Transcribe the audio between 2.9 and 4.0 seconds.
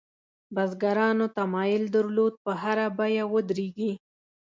بیه ودرېږي.